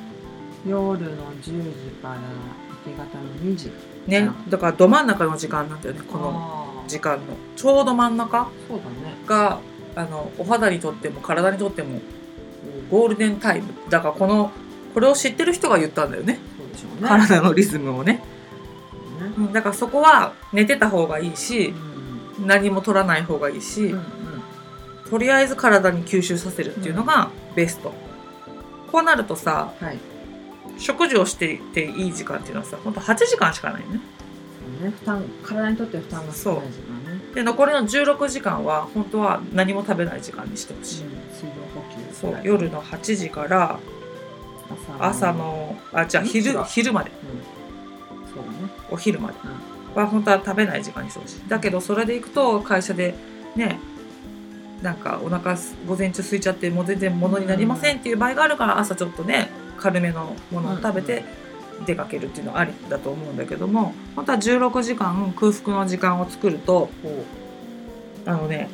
[0.68, 1.52] 夜の10時
[2.02, 2.18] から
[2.86, 3.68] 明け方の2時。
[3.68, 3.72] う
[4.06, 4.30] ね。
[4.48, 7.22] だからど真ん中の時間なんだよねこのの時間の。
[7.56, 9.16] ちょうど真ん中そうだね。
[9.26, 9.60] が
[9.94, 12.00] あのお肌にとっても体にとっても
[12.90, 13.68] ゴールデンタイム。
[13.88, 14.50] だからこの
[14.94, 16.34] これを知ってる人が言ったんだよね。
[16.34, 16.40] ね。
[17.02, 18.22] 体のリズムをね、ね。
[19.38, 21.74] うんだからそこは寝てた方がいいし
[22.38, 22.46] うん。
[22.46, 24.04] 何も取らない方がいいし、うんうん。
[25.08, 27.92] とりあえず体に吸収させるっていうのがベスト、
[28.90, 29.98] こうなるとさはい
[30.82, 34.00] 食事をしていていい時間っていうのはさ本当8時間しかないよね。
[34.82, 37.20] ね負担体にとって負担が少ない時間ね。
[37.34, 42.14] で残りの16時間は本当は何も食べない時間にしてほしい、うん水分補給。
[42.14, 43.78] そう夜の8時から
[44.98, 47.10] 朝のあじゃあ昼昼まで。
[47.10, 48.34] うん。
[48.34, 48.72] そうだね。
[48.90, 49.34] お昼まで。
[49.94, 51.48] は本当は食べない時間にしてほしい。
[51.48, 53.14] だけどそれでいくと会社で
[53.56, 53.78] ね
[54.82, 59.50] なんかお腹す午前中空いちゃってもう全然物になりませんっていう場合があるから朝ちょっとね
[59.82, 61.24] 軽めのものを食べて
[61.84, 66.88] 出かけるっていうのはありだと思うんだけども本当は16時間空腹の時間を作ると
[68.24, 68.70] あのね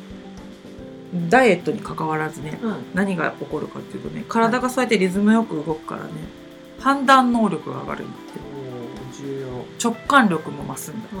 [1.27, 2.85] ダイエットに関わらずねうん。
[2.93, 6.09] 何が起こるかっていうとね体がそうやってリズムよく動くからね
[6.79, 8.39] 判断能力が上がるんだって。
[9.21, 9.91] 重要。
[9.91, 11.11] 直感力も増すんだっ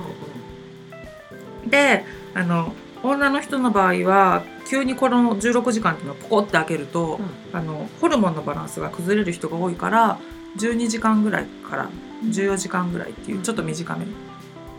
[1.63, 2.73] て、であの
[3.03, 7.19] 女の人の場合は急にこの16時間っていうのをポコって開けると、
[7.51, 10.19] あのホルモンのバランスが崩れる人が多いから
[10.57, 11.89] 12時間ぐらいから
[12.25, 14.05] 14時間ぐらいっていうちょっと短め。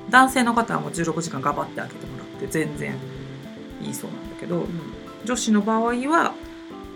[0.08, 2.94] 男性の方はもう16時間頑張って開けてもらって全然
[3.80, 4.68] いいそうなんだけどうん。
[5.24, 6.34] 女子の場合は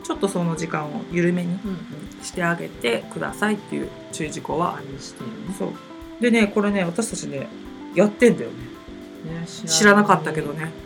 [0.02, 1.78] ちょっとその時間を緩めにうんうん。
[2.22, 5.24] してあげてくださいっていう注意事項はあるあれして
[5.59, 5.72] そう。
[6.20, 7.48] でねこれね私たちね
[7.94, 9.40] やってんだよね。
[9.40, 10.84] ね知らなかったけどね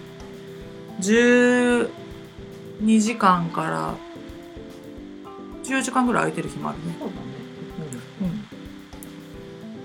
[1.01, 1.89] 12
[3.01, 3.95] 時間から
[5.65, 7.21] 10時間ぐらい空いてる日もあるね、そうだね。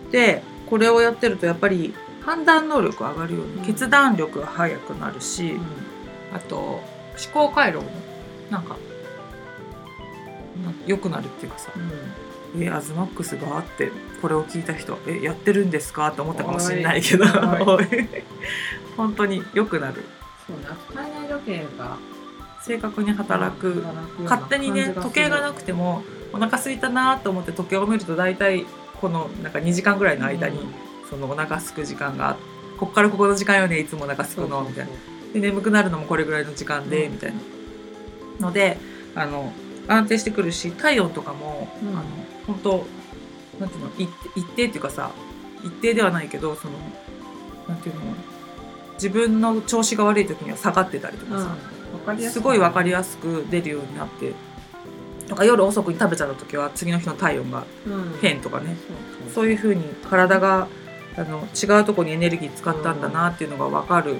[0.05, 3.65] うん、でこれをやってるとやっぱり判断能力上がるようにうん。
[3.65, 5.61] 決断力が速くなるし、うん。
[6.33, 6.81] あと思
[7.33, 7.91] 考回路も
[8.49, 8.77] なんか
[10.65, 11.79] な良くなるっていうかさう
[12.57, 16.07] んえアズマックスがあってこれを聞いた人えやってるんですか？
[16.09, 17.25] って思ったかもしれないけど。
[17.25, 17.79] お
[18.95, 20.03] 本当に良くなる。
[20.47, 20.65] そうね。
[20.69, 20.92] あと
[21.45, 21.97] 計が
[22.61, 23.83] 正確に働く。
[24.23, 28.65] 勝手にね時計がなくてもお腹空いたなと思って時計を見ると大体
[28.99, 30.59] このなんか2時間ぐらいの間に、
[31.09, 34.91] そのお腹空く時間があってこっからここの時間よねいつもお腹空くのみたいな。
[35.33, 37.13] で眠くなるのもこれぐらいの時間で、うん。
[37.13, 37.33] みたい
[38.39, 38.47] な。
[38.47, 38.77] ので
[39.15, 39.53] あの
[39.87, 41.89] 安定してくるし体温とかも、うん。
[41.89, 42.03] あの
[42.47, 42.87] 本当
[43.59, 45.11] なんていうの一一定っていうかさ
[45.63, 46.73] 一定ではないけどその
[47.67, 48.01] なんていうの
[48.95, 51.55] 自分の調子が悪い時には下がってたりとかさ、
[52.29, 54.33] すごい分かりやすく出るようになって。
[55.27, 58.17] とか夜遅くに食べちゃった時は次の日の体温がうん。
[58.21, 58.75] 変とかね、
[59.31, 60.67] そうそういう風に体が
[61.15, 64.19] あの違うとこにエネルギー使ったんだなっていうのが分かる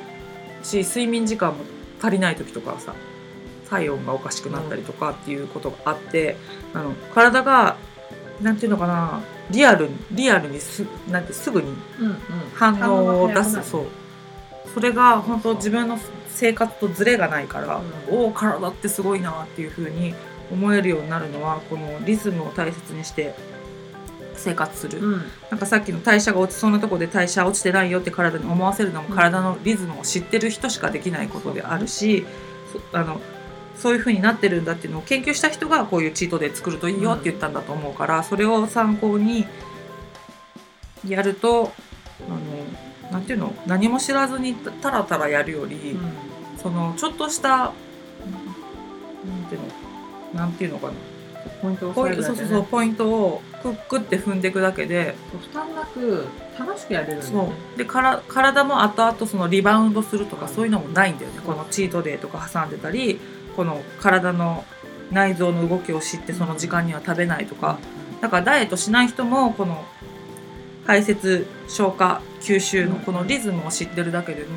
[0.63, 1.65] し睡眠時間も
[2.01, 2.93] 足りない時とかはさ
[3.69, 6.37] 体温がおかしくなったりとかっていうことがあって
[6.73, 7.77] あの体が
[8.41, 12.17] なんていうのかなリアルにリアルにすなんてすぐにうんうん。
[12.53, 13.63] 反応を出反応が早くなる。
[13.65, 13.85] すそう
[14.73, 15.99] それが本当自分の
[16.29, 18.15] 生活とズレがないから、うん。
[18.15, 20.13] おお体ってすごいなっていう風に
[20.51, 23.33] 思えるようになるのはこのリズムを大切にして
[24.35, 25.21] 生活する、うん。
[25.49, 32.25] なんかさっきの代謝が落ちそうなとこで代謝落ちてないよって体に思わせるのもうん体のリズムを知ってる人しかできないことであるし、
[32.91, 33.21] そあの
[33.77, 39.45] そういう風になってるんだっていうのを研究した人がこういうチートで作るといいよって言ったんだと思うから、それを参考に
[41.07, 41.71] やると
[42.27, 42.37] あの
[43.13, 43.53] なんていうの？
[43.67, 45.95] 何も知らずにタラタラやるより、
[46.61, 47.71] そのちょっとしたなん
[49.49, 49.61] ていう
[50.33, 50.39] の？
[50.39, 50.93] なんていうのかな？
[51.61, 52.15] ポイントをね。
[52.15, 56.25] そうそうそうポイントをクックって踏んでいくだけで負担なく
[56.57, 57.77] 楽しくやれるんだよそねう。
[57.77, 61.39] でから体も後々そのリバウンドするとかうんそういうのもないんだよね。
[61.45, 63.19] このチートデーとか挟んでたり
[63.55, 64.65] この体の
[65.11, 67.77] 内臓の動きを知ってその時間には食べないとか。
[68.21, 69.83] だからダイエットしない人もこの
[70.85, 74.49] 排泄消化吸収のこのリズムを知ってるだけでも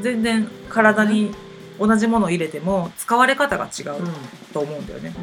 [0.00, 1.34] 全然体に
[1.78, 3.84] 同じものを入れても使われ方が違う
[4.52, 5.14] と思うんだよね。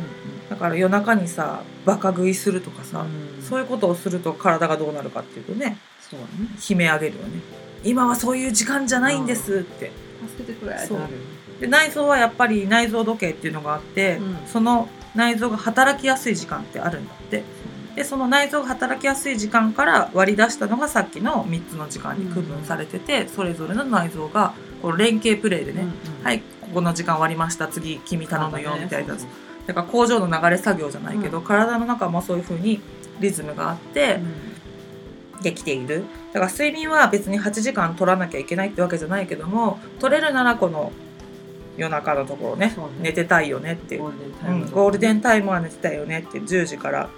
[0.50, 0.58] うん。
[0.58, 3.44] から夜中にさバカ食いするとかさ、うん。
[3.44, 6.50] そういうことをすると体がどうなるかっていうとねそうだね。
[6.70, 7.42] 悲鳴上げるよね。
[7.84, 9.92] 今はそういう時間じゃないんですって。
[10.28, 11.00] 助けてくれってそう。
[11.00, 11.14] なる
[11.60, 14.38] で内臓はやっぱり内臓時計っていうのがあって、うん。
[14.48, 17.14] その内臓が働きやすい時間ってあるんだ
[17.98, 25.88] でその内臓が働きやすい時間から割り出したのがさっきの3つの時間に区分されてて、それぞれの内臓がこう連携プレーでね、
[26.22, 29.30] はいいここの時間終わりました次君頼むよみたいなそう
[29.66, 32.80] だから工場の流れ作業じゃないけど、う体の中もそういう風に
[33.20, 34.20] リズムがあって
[35.42, 36.04] できている。
[36.34, 40.92] だから睡眠は別に8時間取らなきゃいけないってわけじゃないけども取れるならこの
[41.78, 42.76] 夜中のところねね。
[43.00, 44.02] 寝てたいよねっていう。
[44.02, 47.10] ゴールデンタうん、イムは寝てたよねって10時から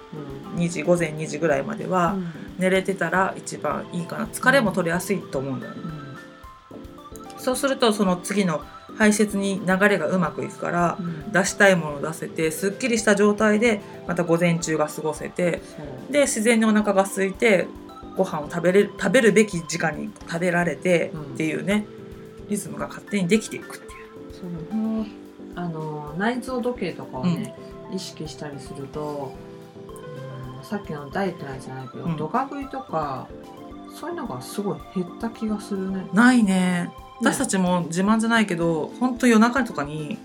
[0.54, 0.60] うん。
[0.60, 2.16] 2時午前2時ぐらいまでは
[2.58, 4.26] 寝れてたら一番いいかな。
[4.26, 5.80] 疲れも取れやすいと思うんだよね、
[7.34, 7.40] うん。
[7.40, 8.62] そうするとその次の
[8.98, 11.32] 排泄に流れがうまくいくからうん。
[11.32, 15.62] 出したいものを出せてすっきりした状態でまた午前中が過ごせて
[16.10, 17.66] で自然にお腹が空いて
[18.16, 21.22] ご飯を食べれる食べるべき時間に食べられてうん。
[21.22, 21.86] っていうね、
[22.48, 23.80] リズムが勝手にできていく。
[24.40, 25.06] そうもう
[25.54, 27.54] あの内臓時計とかをね、
[27.92, 29.50] 意識したりすると、うん
[30.62, 32.16] さっきのダイエットじゃないけど、うん。
[32.16, 33.26] ドカ食いとか
[33.98, 36.06] そういうのがすごい減った気がするね。
[36.12, 36.90] ないね。
[37.20, 40.18] 私たちも自慢じゃないけど本当夜中とかに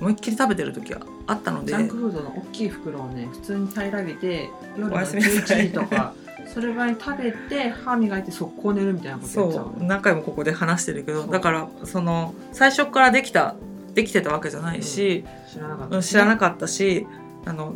[0.00, 1.72] 思いっきり食べてる時はあったので。
[1.72, 5.60] ジャンクフードの大きい袋をね普通に平らげて夜のおやすみなさい。
[5.60, 6.14] 11時とか
[6.52, 9.80] それぐらいに食べて歯磨いて速攻寝るみたいなことやっちゃうそう。
[9.80, 13.54] の何回もここで話してるけどだからその最初からできた
[13.94, 17.06] できてたわけじゃないし、知らなかった、うん知らなかったし
[17.44, 17.74] あの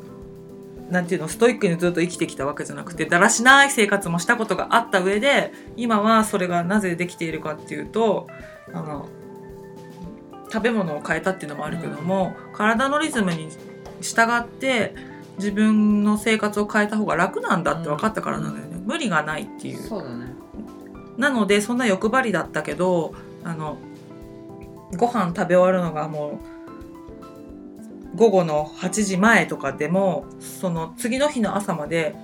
[0.91, 8.29] なんていうのストイックにずっと生きてきたわけじゃなくてだらしない生活もしたことがあった上で今はそれがなぜできているかっていうと
[8.75, 9.09] あの
[10.53, 13.49] 食べ物を変えたっていうのもあるけども、体のリズムに
[14.03, 14.95] 従って
[15.39, 19.83] 自分の生活を変えた方が楽なんだって分かったからなんだよね、無理がないっていう。
[19.83, 20.35] そうだね。
[21.17, 23.15] なのでそんな欲張りだったけど
[23.45, 23.77] あの
[24.97, 26.41] ご飯食べ終わるのがも
[28.15, 32.15] う午後の8時前とかでもその次の日の朝まで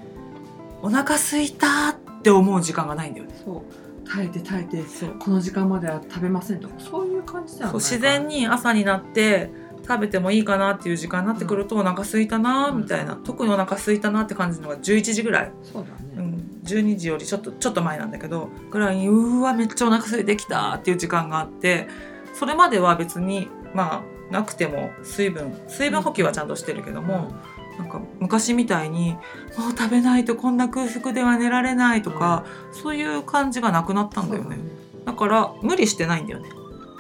[0.83, 3.35] お腹空いたって思う時間がないんだよね。
[3.45, 3.63] そう。
[4.11, 7.71] 耐えて耐えてそうこの時間までは食べませんとかそういう感じだよね。
[7.73, 9.51] そう自然に朝になって
[9.89, 21.89] 食べてもいいかなっていう時間になってくると、お腹空いたなみたいな、特にお腹空いたなって感じるのが11時ぐらい、そうだね、うん、12時よりちょっとちょっと前なんだけどぐらいにうーわめっちゃお腹空いてきたっていう時間があって
[22.35, 27.33] それまでは別にまあなくても水分水分補給はちゃんとしてるけども、
[27.79, 29.13] なんか昔みたいに
[29.57, 34.59] もう食べないとこんな空腹では寝られないとか、そういう感じがなくなったんだよね。
[35.07, 36.51] だから無理してないんだよね。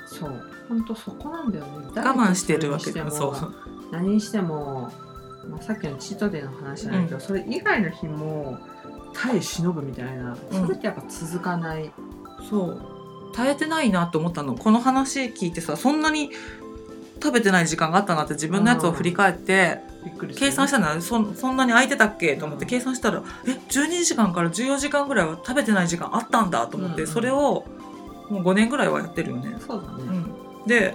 [0.06, 1.88] そう本当そこなんだよね。
[1.94, 3.54] 我慢してるわけそう。
[3.90, 4.92] 何にしても、
[5.48, 8.58] まあ、さっきのチートデーの話ないけど、うそれ以外の日も
[9.14, 10.36] 耐え忍ぶみたいな。
[10.52, 10.66] うん。
[10.66, 11.90] それってやっぱ続かない、
[12.48, 12.82] そう。
[13.34, 14.54] 耐えてないなと思ったの。
[14.54, 16.30] この話聞いてさそんなに
[17.22, 20.46] 食べてない時間があったなって自分のやつを振り返ってびっくりする。
[20.46, 22.70] 計算したらそそんなに空いてたっけと思ってうん。
[22.70, 27.12] 計算したらえ12時間から14時間ぐらいは食べてない時間あったんだと思って、うんうん。
[27.14, 27.64] それを
[28.30, 29.56] もう5年ぐらいはやってるよね。
[29.66, 30.34] そうだね、うん、
[30.68, 30.94] で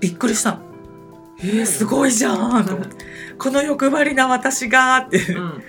[0.00, 0.58] びっくりしたの。
[1.38, 2.96] えー、すごいじゃんと思って。
[3.38, 5.18] この欲張りな私がって。
[5.32, 5.62] うん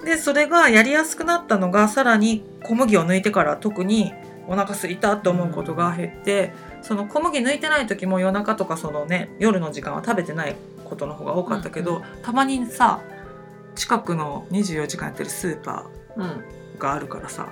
[0.00, 0.04] うん。
[0.04, 4.12] でそれがやりやすくなったのがさらに小麦を抜いてから特に
[4.46, 13.00] お腹空いたと思うことが減って、その小麦抜いてない時も夜中とかそのね夜の時間は食べてないことの方が多かったけど、うんたまにさ
[13.74, 16.24] 近くの24時間やってるスーパうん。
[16.26, 17.48] ーがあるからさ、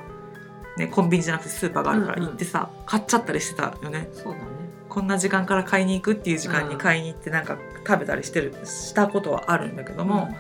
[0.77, 2.29] ね、コンビニじゃなくてスーパーがあるからうんうん。
[2.31, 4.09] 行ってさ、買っちゃったりしてたよね。
[4.13, 4.45] そうだね。
[4.89, 7.57] こんな時間から買いに行くっていう時間にうん買いに行ってなんか
[7.87, 10.37] 食べたりしてるしたことはあるんだけども、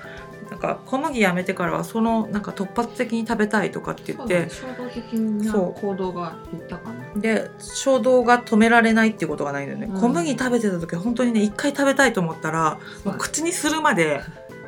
[0.50, 4.84] なんか小麦やめてからはそのなんか突発的に食べたいとかって言って、そうだね。
[4.84, 7.04] 衝動的な行動が減ったかな。
[7.16, 10.00] で衝動が止められないっていうことがないんだよね、うん。
[10.00, 14.20] 小麦食べてた時は本当にね一回食べたいと思ったらもう口にするまで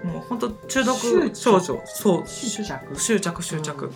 [0.02, 1.82] もう本当中毒症状。
[1.84, 2.26] そう。
[2.26, 2.98] 執着。
[2.98, 3.92] 執着執着、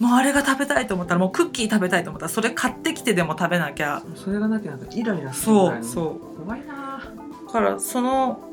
[0.00, 4.02] もうあれが食べたいと思ったらもうクッキー食べたいと思ったらそれ買ってきてでも食べなきゃ。
[4.04, 6.02] うんそれがなきゃなんかイライラするぐらいのそうそ
[6.44, 7.00] 怖いな。
[7.48, 8.50] うからその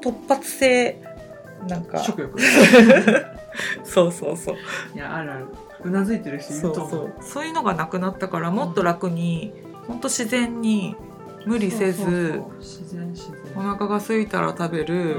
[0.00, 1.02] 突発性
[1.68, 1.98] なんか。
[1.98, 2.40] 食欲。
[3.84, 4.56] そうそうそう。
[4.94, 5.46] いやあるある。
[5.84, 6.74] うなずいてる人いるそう。
[6.74, 7.12] と思そう。
[7.20, 9.52] そういうのがなくなったからもっと楽に、
[9.86, 10.96] ほんと自然に
[11.46, 12.58] 無理せずそうそうそう。
[12.58, 13.38] 自然自然。
[13.56, 15.16] お腹が空いたら食べる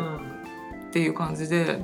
[0.88, 1.80] っていう感じで、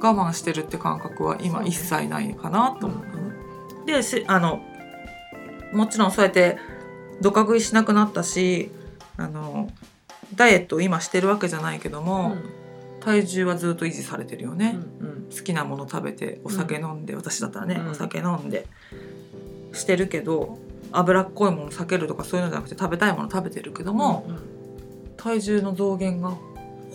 [0.00, 3.86] 我慢してるって感覚は今一切ないかなとうん思う。
[3.86, 4.62] でしあの
[5.72, 6.58] もちろんそうやって
[7.20, 8.70] どか食いしなくなったし
[9.16, 9.70] あの
[10.34, 12.42] ダイエットを今してるわけじゃないけどうも、ん。
[13.00, 17.90] 体重はずっと維持されてるよね、うん好きなもの食べてお酒飲んで、私だったらね、うん。
[17.90, 18.66] お酒飲んで
[19.72, 20.58] してるけど
[20.92, 24.42] 脂っこいもの避けるとかそういうのじゃなくて食べたいもの食べてるけども、うんうん。
[25.16, 26.36] 体重の増減が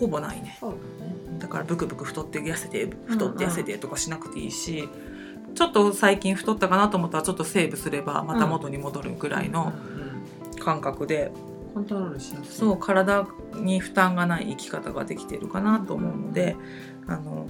[0.06, 0.58] ほぼないね。
[0.62, 1.38] ね。
[1.38, 4.88] だからブクブク太って痩せて太って痩せてとかしなくていいし、
[5.54, 9.96] ちょっと最近太ったかなと思ったらちょっとセーブすればまた元に戻るぐらいのうん。
[9.96, 10.12] うん
[10.62, 11.32] 感覚で、
[11.74, 12.56] コントロールしやすい。
[12.58, 16.56] そう体に負担がない生き方ができているかなと思うので
[17.06, 17.46] あの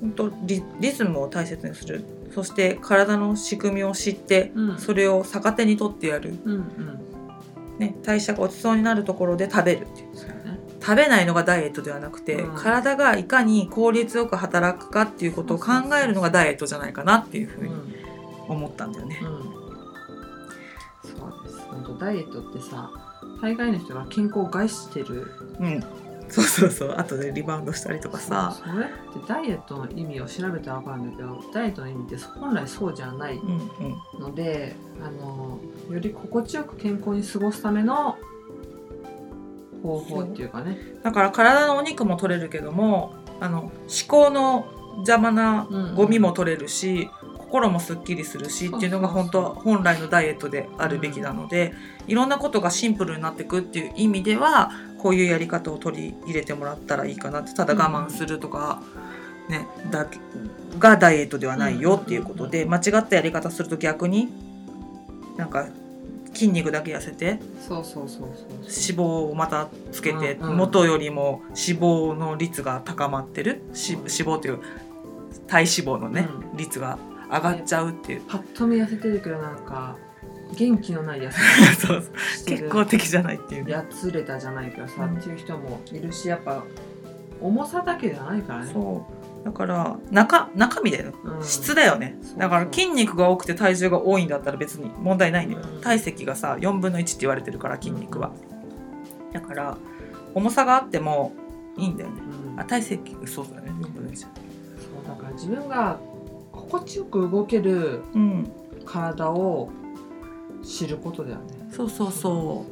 [0.00, 2.04] 本当リリズムを大切にする。
[2.34, 4.78] そして体の仕組みを知ってうん。
[4.78, 7.78] それを逆手に取ってやる、うんうん。
[7.78, 10.08] ね、代謝が落ちそうになるところで食べるっていう
[10.90, 12.56] 食べないのがダイエットではなくて、うん。
[12.56, 15.66] 体がいかに効率よく働くかっていうことを考
[16.02, 17.94] えるのがダイエットじゃないかなっていうふうにうん。
[18.48, 19.20] 思ったんだよね。
[19.22, 19.28] うん。
[21.16, 21.60] そうです。
[21.68, 22.90] 本当ダイエットってさ
[23.40, 25.30] 大概の人が健康を害してる。
[25.60, 25.80] うん、
[26.28, 26.94] そうそうそう。
[26.96, 28.92] 後でリバウンドしたりとかさ、それって
[29.28, 33.70] ダイエットの意味を調べたら分かるんだけどダイエットの意味って本来そうじゃないうん
[34.14, 38.18] うん、のであのより心地よく健康に過ごすための
[39.82, 40.78] 方法っていうかね。
[41.02, 43.72] だから体のお肉も取れるけどもあの思
[44.06, 44.66] 考の
[44.96, 45.66] 邪魔な
[45.96, 51.72] ゴミも取れるし、心もすっきりするしっていうのが本当は本来のダイエットであるべきなので、
[52.06, 58.82] いろんなことがシンプルになっていくっていう意味ではこういうやり方を取り入れてもらったらいいかなってただ我慢するとか、
[59.48, 60.18] ね、だけ
[60.78, 64.28] がダイエットではないよっていうことで間違ったやり方すると逆に
[65.36, 65.66] なんか
[66.32, 67.38] 筋肉だけ痩せて。
[67.60, 70.56] そうそうそうそう脂肪をまたつけて、うんうん。
[70.56, 73.62] 元よりも脂肪の率が高まってる。
[73.72, 74.60] し脂肪という
[75.46, 76.98] 体脂肪のね、う率が
[77.30, 79.96] 上がっちゃうっていう、パッと見痩せてるけどなんか
[80.56, 81.38] 元気のない痩せ
[81.86, 82.02] そう
[82.46, 83.64] 結構的じゃないっていう。
[83.64, 85.16] ねやつれたじゃないけどさ、うん。
[85.18, 86.64] っていう人もいるしやっぱ
[87.40, 88.70] 重さだけじゃないからね。
[88.72, 91.42] そうだから中中身だよね、うん。
[91.44, 92.18] 質だよね。
[92.36, 95.80] だから筋肉が多くて体重が多いんだったら別に問題ないんだよ、うん。
[95.80, 98.32] 体積がさ4分の1って言われてるから筋肉は、
[99.32, 99.78] だから
[100.34, 101.32] 重さがあっても
[101.76, 102.20] いいんだよね。
[102.52, 102.60] うん。
[102.60, 103.70] あ体積そうだね。
[103.70, 105.98] 4分の1そうだから自分が
[106.52, 108.52] 心地よく動けるうん。
[108.84, 109.70] 体を
[110.62, 111.68] 知ることだよね。
[111.70, 112.66] そうそうそ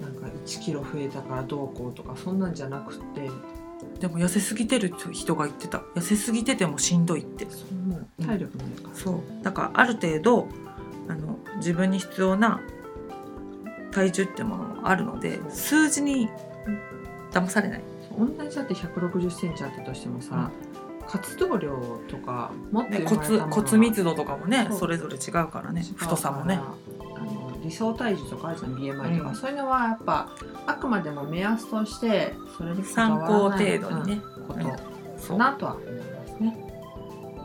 [0.00, 3.32] なんか1キロ増えたからどうこうとかそんなんじゃなくてう
[4.00, 5.78] でも痩せすぎてる人が言ってた。
[5.94, 7.46] 痩せすぎててもしんどいって。
[7.50, 9.44] そんな体力ないから、そう。
[9.44, 10.48] だからある程度
[11.08, 12.60] あの自分に必要な
[13.90, 16.28] 体重ってものがあるので数字に
[17.32, 17.82] 騙されない、
[18.16, 20.50] 同じだって1 6 0センチあったとしてもさ、
[21.06, 26.60] 活動量とか持ってね、骨骨密度とかもねそれぞれ違うからね太さもね
[27.68, 29.36] 理想体重とかあるじゃん BMI とか、うん。
[29.36, 30.30] そういうのはやっぱ
[30.66, 34.60] あくまでも目安としてそれに参考わらない程度にね、うんこと
[35.18, 36.56] そうかなとは思いますね。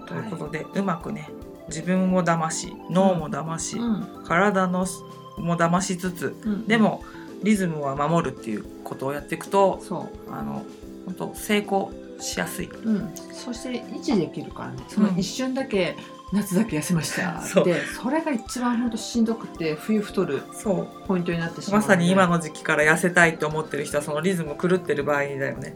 [0.07, 1.29] ということで、うまくね
[1.67, 4.23] 自分を騙し脳も騙し、うん。
[4.25, 4.85] 体の
[5.37, 6.67] も騙しつつうん。
[6.67, 7.03] でも
[7.43, 10.63] リズムは守るっていうことをやっていくとそあの
[11.05, 12.67] 本当成功しやすい。
[12.67, 14.83] う、うん、そして維持できるからね。
[14.87, 15.97] その一瞬だけ、
[16.31, 17.41] 夏だけ痩せました。
[17.63, 21.07] でそれが一番本当しんどくて冬太るそう。
[21.07, 25.75] ポイントになってしまうまさに今のの時期から痩せたいって思ってる人はそのリズム狂ってる場合だよね。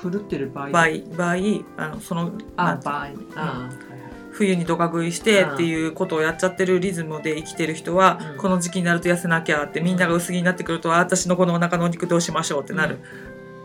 [0.00, 0.70] 狂ってる場合？
[0.70, 1.34] 場合場合
[1.76, 3.68] あのそのあ場合あ、
[4.30, 8.38] 冬にドカ食いしてうんっていうことをやっちゃってるリズムで生きてる人は、うん。
[8.38, 12.98] この時期になると痩せなきゃってみんなが薄着になってくるとあ私のこのお腹のお肉どうしましょうってなる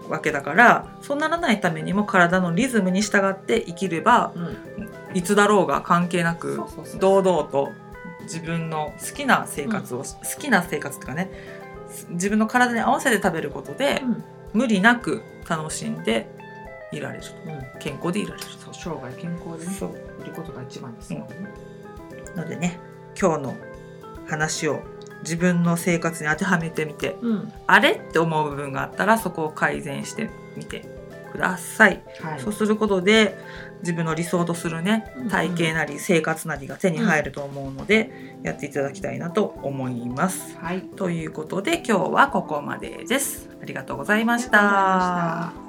[0.09, 4.78] わけだから、そうならないためにも体のリズムに従って生きればうん
[5.13, 6.61] いつだろうが関係なく
[6.99, 7.69] 堂々と
[8.23, 10.05] 自分の好きな生活を、好
[10.39, 11.31] きな生活っていうかね
[12.09, 14.23] 自分の体に合わせて食べることで、うん。
[14.53, 16.27] 無理なく楽しんで
[16.91, 17.23] いられる。
[17.23, 17.79] とうん。
[17.79, 18.47] 健康でいられる。
[18.47, 20.21] そう生涯健康でねそう。
[20.21, 21.53] いることが一番ですからね、
[22.35, 22.79] のでね
[23.19, 23.55] 今日の
[24.27, 24.81] 話を
[25.23, 27.53] 自分の生活に当てはめてみてうん。
[27.67, 30.85] あれって思う部分があったらそこを改善してみて
[31.31, 32.39] ください、はい。
[32.39, 33.37] そうすることで
[33.81, 35.29] 自分の理想とするねうんうん。
[35.29, 40.57] 体型なり生活なりが手に入ると思うので、やっていただきたいなと思います。
[40.57, 40.81] はい。
[40.81, 43.49] ということで今日はここまでです。
[43.61, 45.68] ありがとうございました